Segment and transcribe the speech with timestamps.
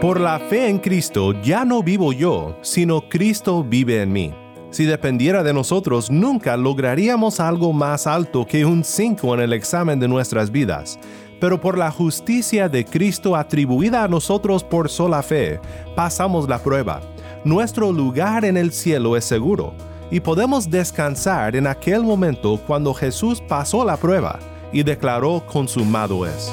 [0.00, 4.34] Por la fe en Cristo ya no vivo yo, sino Cristo vive en mí.
[4.70, 10.00] Si dependiera de nosotros, nunca lograríamos algo más alto que un 5 en el examen
[10.00, 10.98] de nuestras vidas.
[11.40, 15.60] Pero por la justicia de Cristo atribuida a nosotros por sola fe,
[15.94, 17.00] pasamos la prueba.
[17.44, 19.74] Nuestro lugar en el cielo es seguro
[20.10, 24.38] y podemos descansar en aquel momento cuando Jesús pasó la prueba
[24.72, 26.52] y declaró consumado es.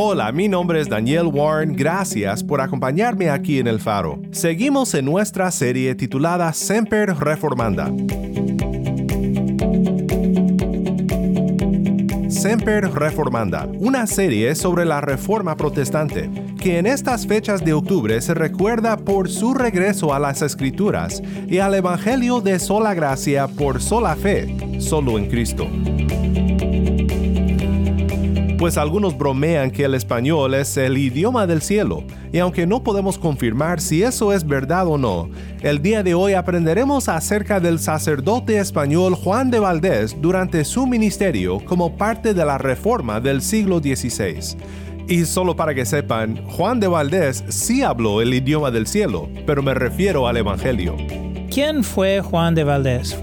[0.00, 4.20] Hola, mi nombre es Daniel Warren, gracias por acompañarme aquí en El Faro.
[4.30, 7.90] Seguimos en nuestra serie titulada Semper Reformanda.
[12.28, 18.34] Semper Reformanda, una serie sobre la Reforma Protestante, que en estas fechas de octubre se
[18.34, 24.14] recuerda por su regreso a las Escrituras y al Evangelio de sola gracia por sola
[24.14, 25.68] fe, solo en Cristo.
[28.58, 33.16] Pues algunos bromean que el español es el idioma del cielo, y aunque no podemos
[33.16, 38.58] confirmar si eso es verdad o no, el día de hoy aprenderemos acerca del sacerdote
[38.58, 44.56] español Juan de Valdés durante su ministerio como parte de la reforma del siglo XVI.
[45.06, 49.62] Y solo para que sepan, Juan de Valdés sí habló el idioma del cielo, pero
[49.62, 50.96] me refiero al Evangelio.
[51.48, 53.16] ¿Quién fue Juan de Valdés?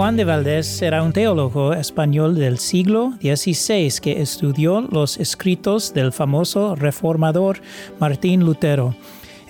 [0.00, 6.10] Juan de Valdés era un teólogo español del siglo XVI que estudió los escritos del
[6.10, 7.60] famoso reformador
[7.98, 8.94] Martín Lutero.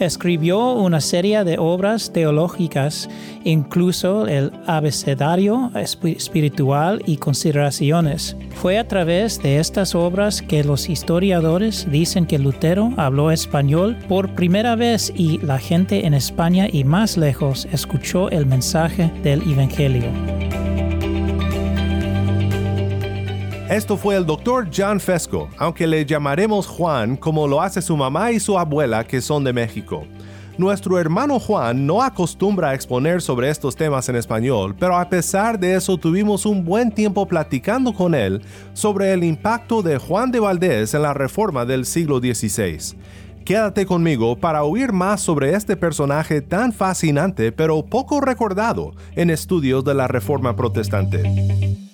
[0.00, 3.06] Escribió una serie de obras teológicas,
[3.44, 8.34] incluso el abecedario espiritual y consideraciones.
[8.54, 14.34] Fue a través de estas obras que los historiadores dicen que Lutero habló español por
[14.34, 20.69] primera vez y la gente en España y más lejos escuchó el mensaje del Evangelio.
[23.70, 28.32] Esto fue el doctor John Fesco, aunque le llamaremos Juan como lo hace su mamá
[28.32, 30.08] y su abuela que son de México.
[30.58, 35.56] Nuestro hermano Juan no acostumbra a exponer sobre estos temas en español, pero a pesar
[35.56, 38.42] de eso tuvimos un buen tiempo platicando con él
[38.72, 42.96] sobre el impacto de Juan de Valdés en la reforma del siglo XVI.
[43.44, 49.84] Quédate conmigo para oír más sobre este personaje tan fascinante pero poco recordado en estudios
[49.84, 51.89] de la reforma protestante.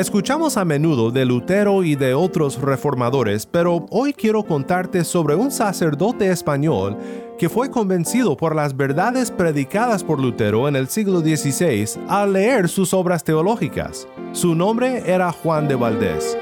[0.00, 5.50] Escuchamos a menudo de Lutero y de otros reformadores, pero hoy quiero contarte sobre un
[5.50, 6.96] sacerdote español
[7.38, 12.70] que fue convencido por las verdades predicadas por Lutero en el siglo XVI al leer
[12.70, 14.08] sus obras teológicas.
[14.32, 16.34] Su nombre era Juan de Valdés.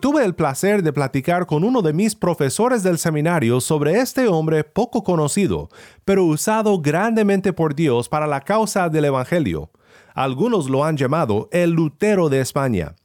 [0.00, 4.64] Tuve el placer de platicar con uno de mis profesores del seminario sobre este hombre
[4.64, 5.68] poco conocido,
[6.06, 9.68] pero usado grandemente por Dios para la causa del Evangelio.
[10.18, 12.96] Algunos lo han llamado el Lutero de España.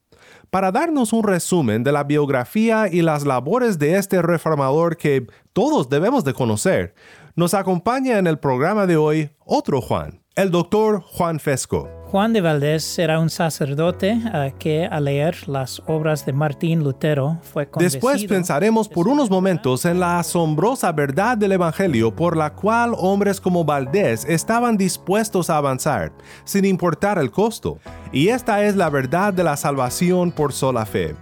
[0.50, 5.90] Para darnos un resumen de la biografía y las labores de este reformador que todos
[5.90, 6.96] debemos de conocer,
[7.36, 12.03] nos acompaña en el programa de hoy otro Juan, el doctor Juan Fesco.
[12.14, 17.40] Juan de Valdés era un sacerdote uh, que al leer las obras de Martín Lutero
[17.42, 22.94] fue Después pensaremos por unos momentos en la asombrosa verdad del Evangelio por la cual
[22.96, 26.12] hombres como Valdés estaban dispuestos a avanzar,
[26.44, 27.80] sin importar el costo.
[28.12, 31.16] Y esta es la verdad de la salvación por sola fe.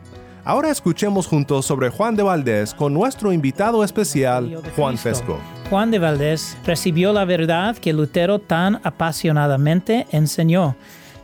[0.43, 5.37] Ahora escuchemos juntos sobre Juan de Valdés con nuestro invitado especial, Juan Fesco.
[5.69, 10.75] Juan de Valdés recibió la verdad que Lutero tan apasionadamente enseñó,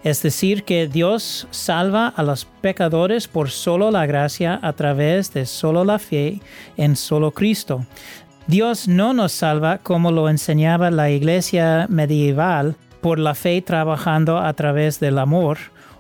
[0.04, 5.48] es decir, que Dios salva a los pecadores por solo la gracia a través de
[5.48, 6.40] solo la fe
[6.78, 7.88] en solo Cristo.
[8.46, 14.54] Dios no nos salva como lo enseñaba la iglesia medieval por la fe trabajando a
[14.54, 15.58] través del amor,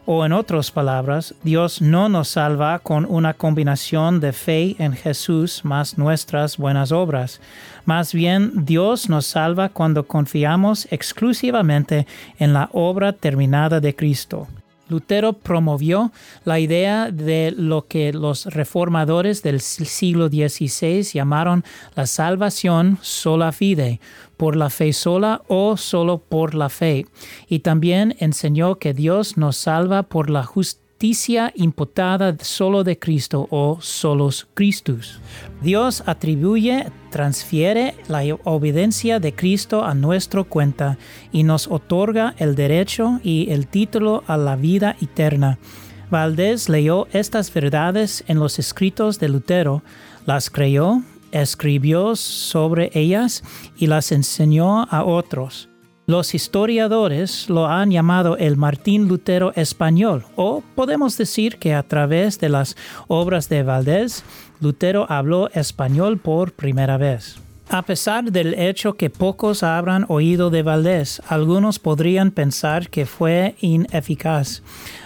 [0.09, 5.65] o en otras palabras, Dios no nos salva con una combinación de fe en Jesús
[5.65, 7.41] más nuestras buenas obras.
[7.83, 12.07] Más bien, Dios nos salva cuando confiamos exclusivamente
[12.39, 14.47] en la obra terminada de Cristo.
[14.87, 16.13] Lutero promovió
[16.45, 21.65] la idea de lo que los reformadores del siglo XVI llamaron
[21.95, 23.99] la salvación sola fide,
[24.37, 27.05] por la fe sola o solo por la fe,
[27.49, 30.87] y también enseñó que Dios nos salva por la justicia
[31.55, 35.19] imputada solo de Cristo o solos Christus.
[35.61, 40.97] Dios atribuye, transfiere la obediencia de Cristo a nuestra cuenta
[41.31, 45.59] y nos otorga el derecho y el título a la vida eterna.
[46.09, 49.83] Valdés leyó estas verdades en los escritos de Lutero,
[50.25, 51.01] las creyó,
[51.31, 53.43] escribió sobre ellas
[53.77, 55.69] y las enseñó a otros.
[56.05, 62.39] Los historiadores lo han llamado el Martín Lutero español, o podemos decir que a través
[62.39, 62.77] de las
[63.07, 64.23] obras de Valdés,
[64.61, 67.46] Lutero habló español por primera vez.
[67.69, 73.55] A pesar del hecho que pocos habrán oído de Valdés, algunos podrían pensar que fue
[73.59, 74.61] ineficaz.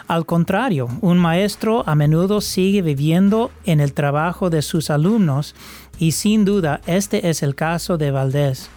[0.07, 5.55] Al contrario, un maestro a menudo sigue viviendo en el trabajo de sus alumnos
[5.97, 8.69] y sin duda este es el caso de Valdés.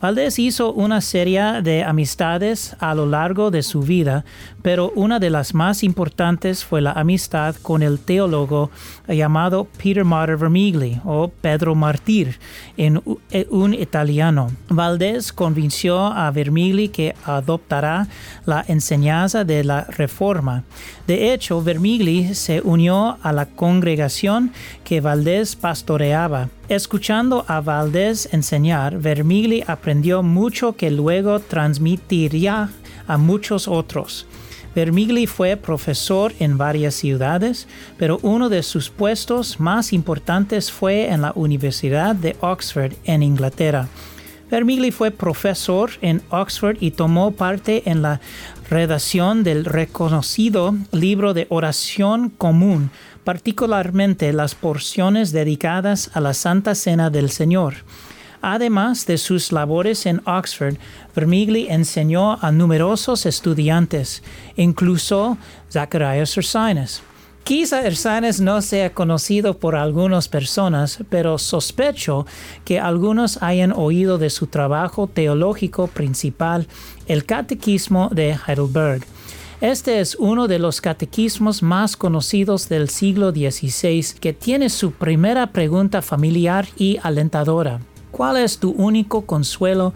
[0.00, 4.24] Valdés hizo una serie de amistades a lo largo de su vida,
[4.62, 8.70] pero una de las más importantes fue la amistad con el teólogo
[9.08, 12.38] llamado Peter Martyr Vermigli o Pedro Martir,
[12.76, 14.50] en eh, un italiano.
[14.68, 18.06] Valdés convenció a Vermigli que adoptará
[18.46, 20.64] la enseñanza de la Reforma.
[21.06, 24.52] De hecho, Vermigli se unió a la congregación
[24.84, 26.48] que Valdés pastoreaba.
[26.68, 32.68] Escuchando a Valdés enseñar, Vermigli aprendió mucho que luego transmitiría
[33.06, 34.26] a muchos otros.
[34.74, 37.66] Vermigli fue profesor en varias ciudades,
[37.96, 43.88] pero uno de sus puestos más importantes fue en la Universidad de Oxford en Inglaterra.
[44.50, 48.20] Vermigli fue profesor en Oxford y tomó parte en la
[48.70, 52.90] redacción del reconocido libro de oración común,
[53.28, 57.74] particularmente las porciones dedicadas a la Santa Cena del Señor.
[58.40, 60.76] Además de sus labores en Oxford,
[61.14, 64.22] Vermigli enseñó a numerosos estudiantes,
[64.56, 65.36] incluso
[65.70, 67.02] Zacharias Ursinus.
[67.44, 72.24] Quizá Ursinus no sea conocido por algunas personas, pero sospecho
[72.64, 76.66] que algunos hayan oído de su trabajo teológico principal,
[77.06, 79.04] el Catequismo de Heidelberg.
[79.60, 85.48] Este es uno de los catequismos más conocidos del siglo XVI que tiene su primera
[85.48, 87.80] pregunta familiar y alentadora.
[88.12, 89.94] ¿Cuál es tu único consuelo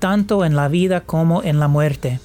[0.00, 2.18] tanto en la vida como en la muerte?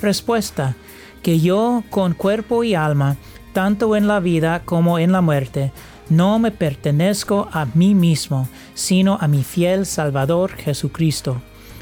[0.00, 0.74] Respuesta,
[1.22, 3.18] que yo con cuerpo y alma,
[3.52, 5.70] tanto en la vida como en la muerte,
[6.08, 11.40] no me pertenezco a mí mismo, sino a mi fiel Salvador Jesucristo.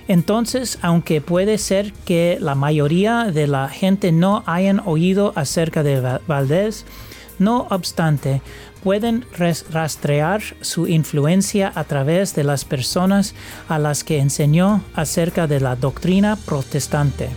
[0.08, 6.18] Entonces, aunque puede ser que la mayoría de la gente no hayan oído acerca de
[6.26, 6.84] Valdés,
[7.38, 8.42] no obstante,
[8.82, 9.24] pueden
[9.70, 13.34] rastrear su influencia a través de las personas
[13.68, 17.28] a las que enseñó acerca de la doctrina protestante.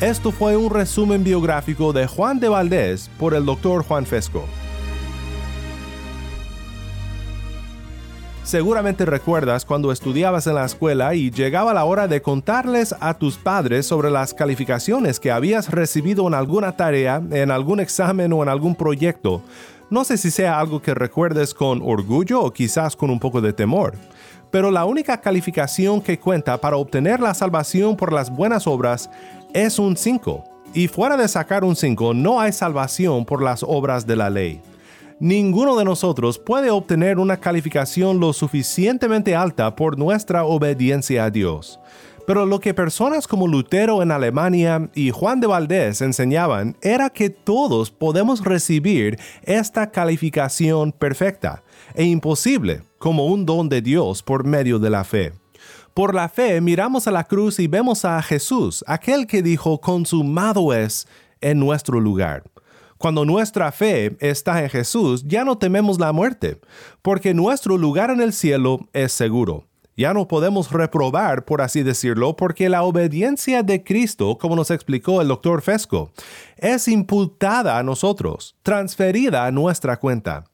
[0.00, 3.84] Esto fue un resumen biográfico de Juan de Valdés por el Dr.
[3.84, 4.46] Juan Fesco.
[8.50, 13.36] Seguramente recuerdas cuando estudiabas en la escuela y llegaba la hora de contarles a tus
[13.36, 18.48] padres sobre las calificaciones que habías recibido en alguna tarea, en algún examen o en
[18.48, 19.40] algún proyecto.
[19.88, 23.52] No sé si sea algo que recuerdes con orgullo o quizás con un poco de
[23.52, 23.94] temor.
[24.50, 29.10] Pero la única calificación que cuenta para obtener la salvación por las buenas obras
[29.54, 30.42] es un 5.
[30.74, 34.60] Y fuera de sacar un 5 no hay salvación por las obras de la ley
[35.20, 41.78] ninguno de nosotros puede obtener una calificación lo suficientemente alta por nuestra obediencia a Dios.
[42.26, 47.28] Pero lo que personas como Lutero en Alemania y Juan de Valdés enseñaban era que
[47.28, 51.62] todos podemos recibir esta calificación perfecta
[51.94, 55.32] e imposible como un don de Dios por medio de la fe.
[55.92, 60.72] Por la fe miramos a la cruz y vemos a Jesús, aquel que dijo consumado
[60.72, 61.08] es
[61.40, 62.44] en nuestro lugar.
[63.00, 66.60] Cuando nuestra fe está en Jesús, ya no tememos la muerte,
[67.00, 69.64] porque nuestro lugar en el cielo es seguro.
[69.96, 75.22] Ya no podemos reprobar, por así decirlo, porque la obediencia de Cristo, como nos explicó
[75.22, 76.12] el doctor Fesco,
[76.58, 80.44] es imputada a nosotros, transferida a nuestra cuenta.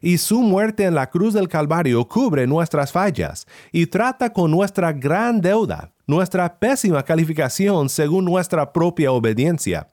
[0.00, 4.92] Y su muerte en la cruz del Calvario cubre nuestras fallas y trata con nuestra
[4.92, 9.88] gran deuda, nuestra pésima calificación según nuestra propia obediencia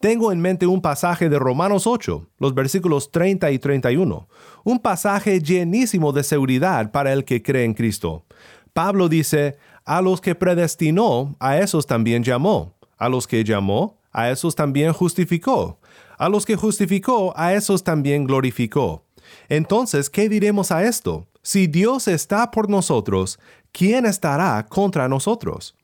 [0.00, 4.28] tengo en mente un pasaje de Romanos 8, los versículos 30 y 31,
[4.64, 8.24] un pasaje llenísimo de seguridad para el que cree en Cristo.
[8.72, 14.30] Pablo dice, a los que predestinó, a esos también llamó, A los que llamó, a
[14.30, 15.78] esos también justificó.
[16.16, 19.04] A los que justificó, a esos también glorificó.
[19.48, 21.26] Entonces, ¿qué diremos a esto?
[21.42, 23.38] Si Dios está por nosotros,
[23.72, 25.77] ¿quién estará contra nosotros?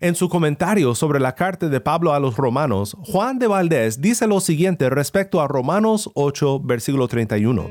[0.00, 4.26] En su comentario sobre la carta de Pablo a los romanos, Juan de Valdés dice
[4.26, 7.70] lo siguiente respecto a Romanos 8, versículo 31.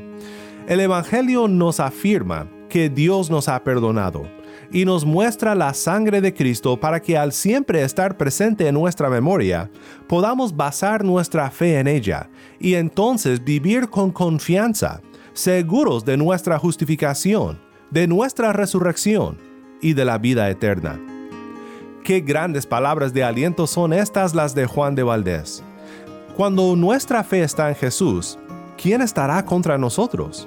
[0.68, 4.24] El Evangelio nos afirma que Dios nos ha perdonado
[4.72, 9.10] y nos muestra la sangre de Cristo para que al siempre estar presente en nuestra
[9.10, 9.70] memoria,
[10.08, 15.02] podamos basar nuestra fe en ella y entonces vivir con confianza,
[15.34, 17.60] seguros de nuestra justificación,
[17.92, 19.38] de nuestra resurrección
[19.82, 21.13] y de la vida eterna.
[22.04, 25.64] Qué grandes palabras de aliento son estas las de Juan de Valdés.
[26.36, 28.38] Cuando nuestra fe está en Jesús,
[28.76, 30.46] ¿quién estará contra nosotros?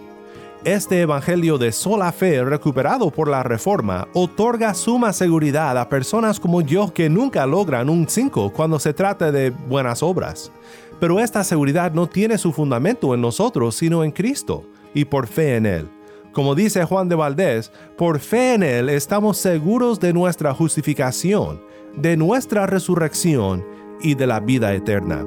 [0.64, 6.60] Este Evangelio de sola fe recuperado por la Reforma otorga suma seguridad a personas como
[6.60, 10.52] yo que nunca logran un 5 cuando se trata de buenas obras.
[11.00, 15.56] Pero esta seguridad no tiene su fundamento en nosotros, sino en Cristo, y por fe
[15.56, 15.95] en Él.
[16.36, 21.62] Como dice Juan de Valdés, por fe en Él estamos seguros de nuestra justificación,
[21.96, 23.64] de nuestra resurrección
[24.02, 25.24] y de la vida eterna.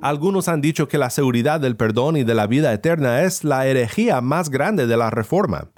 [0.00, 3.64] Algunos han dicho que la seguridad del perdón y de la vida eterna es la
[3.68, 5.70] herejía más grande de la reforma,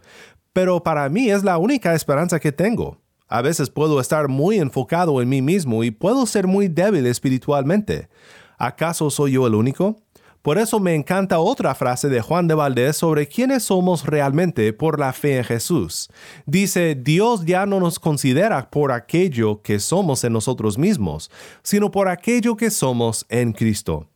[0.54, 2.96] pero para mí es la única esperanza que tengo.
[3.28, 8.08] A veces puedo estar muy enfocado en mí mismo y puedo ser muy débil espiritualmente.
[8.56, 10.05] ¿Acaso soy yo el único?
[10.46, 15.00] Por eso me encanta otra frase de Juan de Valdés sobre quiénes somos realmente por
[15.00, 16.08] la fe en Jesús.
[16.46, 21.32] Dice, Dios ya no nos considera por aquello que somos en nosotros mismos,
[21.64, 24.08] sino por aquello que somos en Cristo.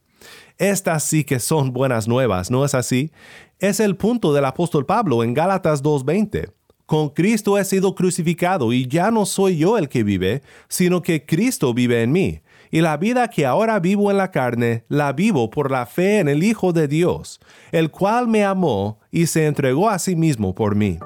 [0.57, 3.11] Estas sí que son buenas nuevas, ¿no es así?
[3.59, 6.53] Es el punto del apóstol Pablo en Gálatas 2.20.
[6.87, 11.27] Con Cristo he sido crucificado y ya no soy yo el que vive, sino que
[11.27, 12.41] Cristo vive en mí.
[12.71, 16.29] Y la vida que ahora vivo en la carne, la vivo por la fe en
[16.29, 17.41] el Hijo de Dios,
[17.73, 20.99] el cual me amó y se entregó a sí mismo por mí.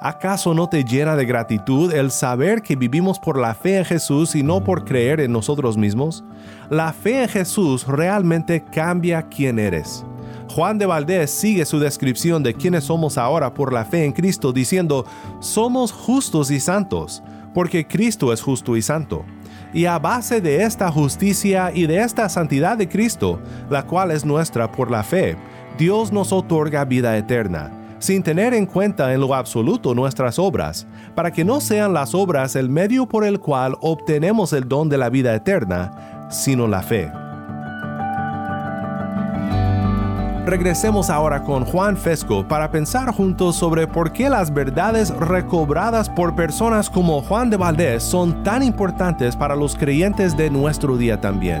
[0.00, 4.34] ¿Acaso no te llena de gratitud el saber que vivimos por la fe en Jesús
[4.34, 6.24] y no por creer en nosotros mismos?
[6.68, 10.04] La fe en Jesús realmente cambia quién eres.
[10.50, 14.52] Juan de Valdés sigue su descripción de quiénes somos ahora por la fe en Cristo
[14.52, 15.06] diciendo,
[15.40, 17.22] somos justos y santos,
[17.54, 19.24] porque Cristo es justo y santo.
[19.74, 24.24] Y a base de esta justicia y de esta santidad de Cristo, la cual es
[24.24, 25.36] nuestra por la fe,
[25.76, 31.30] Dios nos otorga vida eterna sin tener en cuenta en lo absoluto nuestras obras, para
[31.30, 35.08] que no sean las obras el medio por el cual obtenemos el don de la
[35.08, 37.23] vida eterna, sino la fe.
[40.54, 46.36] Regresemos ahora con Juan Fesco para pensar juntos sobre por qué las verdades recobradas por
[46.36, 51.60] personas como Juan de Valdés son tan importantes para los creyentes de nuestro día también.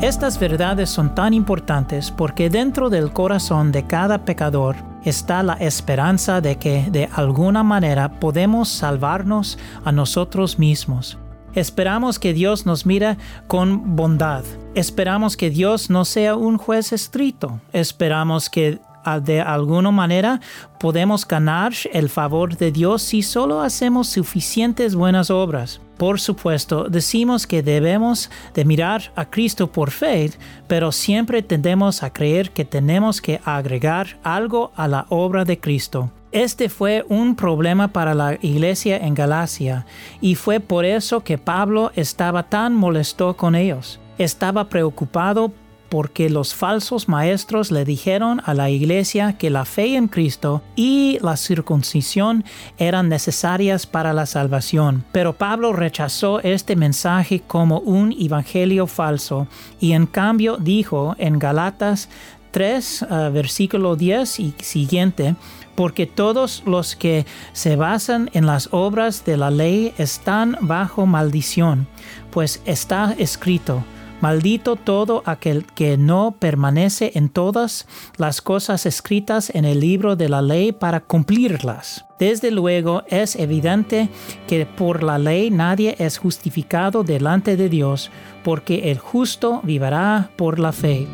[0.00, 6.40] Estas verdades son tan importantes porque dentro del corazón de cada pecador está la esperanza
[6.40, 11.18] de que de alguna manera podemos salvarnos a nosotros mismos.
[11.54, 14.44] Esperamos que Dios nos mire con bondad.
[14.74, 17.60] Esperamos que Dios no sea un juez estricto.
[17.72, 18.80] Esperamos que
[19.22, 20.40] de alguna manera
[20.80, 25.80] podemos ganar el favor de Dios si solo hacemos suficientes buenas obras.
[25.96, 30.32] Por supuesto, decimos que debemos de mirar a Cristo por fe,
[30.66, 36.10] pero siempre tendemos a creer que tenemos que agregar algo a la obra de Cristo.
[36.34, 39.86] Este fue un problema para la iglesia en Galacia
[40.20, 44.00] y fue por eso que Pablo estaba tan molesto con ellos.
[44.18, 45.52] Estaba preocupado
[45.90, 51.20] porque los falsos maestros le dijeron a la iglesia que la fe en Cristo y
[51.22, 52.42] la circuncisión
[52.78, 55.04] eran necesarias para la salvación.
[55.12, 59.46] Pero Pablo rechazó este mensaje como un evangelio falso
[59.78, 62.08] y en cambio dijo en Galatas
[62.50, 65.34] 3, uh, versículo 10 y siguiente,
[65.74, 71.86] porque todos los que se basan en las obras de la ley están bajo maldición,
[72.30, 73.84] pues está escrito,
[74.24, 80.30] Maldito todo aquel que no permanece en todas las cosas escritas en el libro de
[80.30, 82.06] la ley para cumplirlas.
[82.18, 84.08] Desde luego es evidente
[84.46, 88.10] que por la ley nadie es justificado delante de Dios,
[88.42, 91.06] porque el justo vivirá por la fe.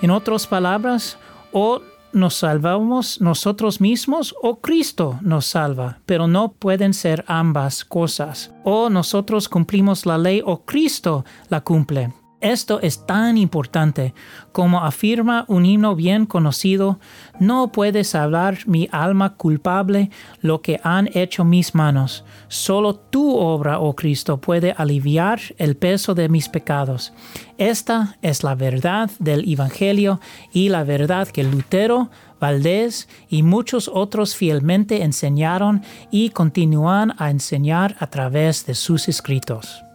[0.00, 1.18] En otras palabras,
[1.52, 1.82] o
[2.16, 8.52] nos salvamos nosotros mismos o Cristo nos salva, pero no pueden ser ambas cosas.
[8.64, 12.12] O nosotros cumplimos la ley o Cristo la cumple.
[12.40, 14.12] Esto es tan importante.
[14.52, 17.00] Como afirma un himno bien conocido,
[17.40, 20.10] no puedes hablar mi alma culpable
[20.42, 22.24] lo que han hecho mis manos.
[22.48, 27.14] Solo tu obra, oh Cristo, puede aliviar el peso de mis pecados.
[27.56, 30.20] Esta es la verdad del Evangelio
[30.52, 37.96] y la verdad que Lutero, Valdés y muchos otros fielmente enseñaron y continúan a enseñar
[37.98, 39.85] a través de sus escritos.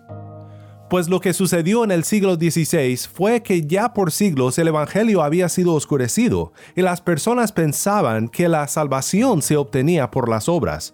[0.91, 5.24] Pues lo que sucedió en el siglo XVI fue que ya por siglos el Evangelio
[5.24, 10.93] había sido oscurecido y las personas pensaban que la salvación se obtenía por las obras.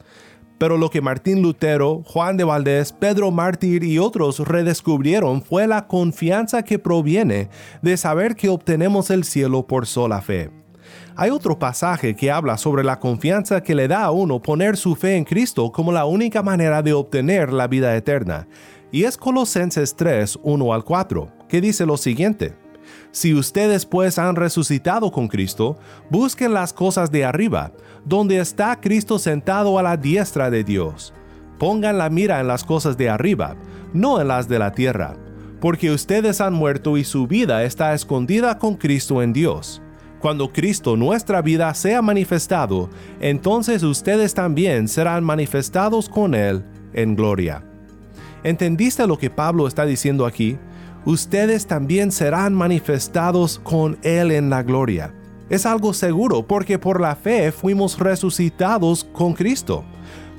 [0.59, 5.87] Pero lo que Martín Lutero, Juan de Valdés, Pedro Mártir y otros redescubrieron fue la
[5.87, 7.49] confianza que proviene
[7.81, 10.51] de saber que obtenemos el cielo por sola fe.
[11.15, 14.95] Hay otro pasaje que habla sobre la confianza que le da a uno poner su
[14.95, 18.47] fe en Cristo como la única manera de obtener la vida eterna
[18.91, 22.55] y es Colosenses 3, 1 al 4, que dice lo siguiente.
[23.11, 25.77] Si ustedes pues han resucitado con Cristo,
[26.09, 27.71] busquen las cosas de arriba,
[28.05, 31.13] donde está Cristo sentado a la diestra de Dios.
[31.59, 33.55] Pongan la mira en las cosas de arriba,
[33.93, 35.17] no en las de la tierra,
[35.59, 39.81] porque ustedes han muerto y su vida está escondida con Cristo en Dios.
[40.19, 42.89] Cuando Cristo nuestra vida sea manifestado,
[43.19, 46.63] entonces ustedes también serán manifestados con Él
[46.93, 47.63] en gloria.
[48.43, 50.57] ¿Entendiste lo que Pablo está diciendo aquí?
[51.05, 55.13] Ustedes también serán manifestados con Él en la gloria.
[55.49, 59.85] Es algo seguro porque por la fe fuimos resucitados con Cristo.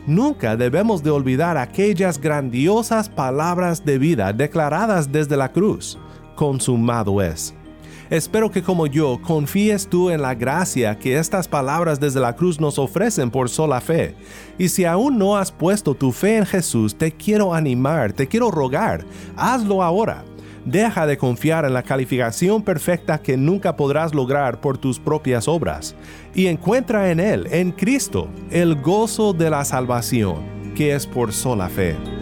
[0.06, 5.98] Nunca debemos de olvidar aquellas grandiosas palabras de vida declaradas desde la cruz.
[6.34, 7.54] Consumado es.
[8.10, 12.58] Espero que como yo confíes tú en la gracia que estas palabras desde la cruz
[12.58, 14.14] nos ofrecen por sola fe.
[14.56, 18.50] Y si aún no has puesto tu fe en Jesús, te quiero animar, te quiero
[18.50, 19.04] rogar,
[19.36, 20.24] hazlo ahora.
[20.64, 25.94] Deja de confiar en la calificación perfecta que nunca podrás lograr por tus propias obras
[26.34, 30.36] y encuentra en Él, en Cristo, el gozo de la salvación,
[30.74, 32.17] que es por sola fe.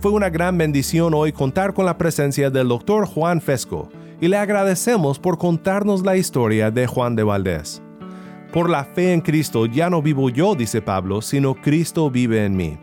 [0.00, 3.04] Fue una gran bendición hoy contar con la presencia del Dr.
[3.04, 3.88] Juan Fesco
[4.20, 7.82] y le agradecemos por contarnos la historia de Juan de Valdés.
[8.52, 12.56] Por la fe en Cristo ya no vivo yo, dice Pablo, sino Cristo vive en
[12.56, 12.78] mí.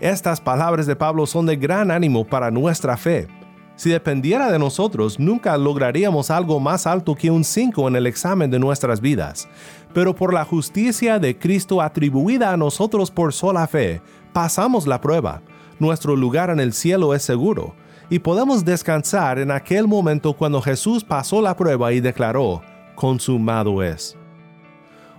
[0.00, 3.28] Estas palabras de Pablo son de gran ánimo para nuestra fe.
[3.76, 8.50] Si dependiera de nosotros, nunca lograríamos algo más alto que un 5 en el examen
[8.50, 9.48] de nuestras vidas.
[9.92, 14.00] Pero por la justicia de Cristo atribuida a nosotros por sola fe,
[14.32, 15.42] pasamos la prueba
[15.84, 17.74] nuestro lugar en el cielo es seguro
[18.08, 22.62] y podemos descansar en aquel momento cuando Jesús pasó la prueba y declaró,
[22.94, 24.16] consumado es.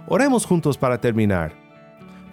[0.07, 1.53] Oremos juntos para terminar.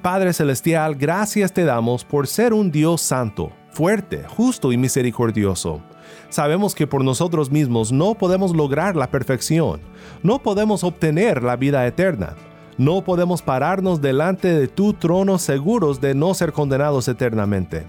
[0.01, 5.83] Padre Celestial, gracias te damos por ser un Dios santo, fuerte, justo y misericordioso.
[6.31, 9.81] Sabemos que por nosotros mismos no podemos lograr la perfección,
[10.23, 12.35] no podemos obtener la vida eterna,
[12.79, 17.87] no podemos pararnos delante de tu trono seguros de no ser condenados eternamente.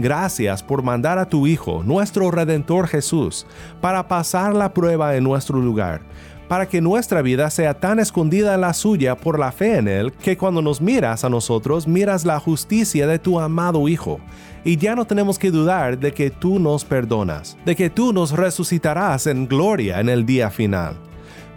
[0.00, 3.44] Gracias por mandar a tu Hijo, nuestro Redentor Jesús,
[3.80, 6.02] para pasar la prueba en nuestro lugar,
[6.46, 10.12] para que nuestra vida sea tan escondida en la suya por la fe en Él,
[10.12, 14.20] que cuando nos miras a nosotros miras la justicia de tu amado Hijo,
[14.62, 18.30] y ya no tenemos que dudar de que tú nos perdonas, de que tú nos
[18.30, 20.94] resucitarás en gloria en el día final.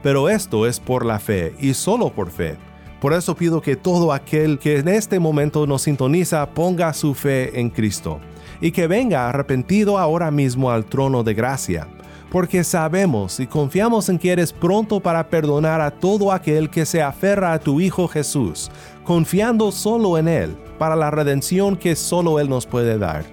[0.01, 2.57] Pero esto es por la fe y solo por fe.
[3.01, 7.59] Por eso pido que todo aquel que en este momento nos sintoniza ponga su fe
[7.59, 8.19] en Cristo
[8.61, 11.87] y que venga arrepentido ahora mismo al trono de gracia,
[12.31, 17.01] porque sabemos y confiamos en que eres pronto para perdonar a todo aquel que se
[17.01, 18.69] aferra a tu Hijo Jesús,
[19.03, 23.25] confiando solo en Él para la redención que solo Él nos puede dar.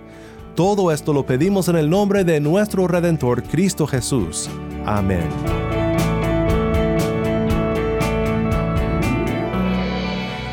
[0.57, 4.51] Todo esto lo pedimos en el nombre de nuestro Redentor Cristo Jesús.
[4.85, 5.29] Amén.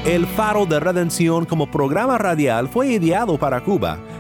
[0.06, 3.98] El Faro de Redención como programa radial fue ideado para Cuba